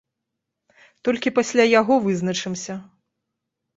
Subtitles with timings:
[1.09, 2.73] Толькі пасля яго вызначымся.